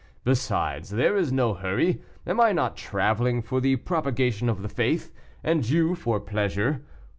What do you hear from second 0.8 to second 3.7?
there is no hurry: am I not traveling for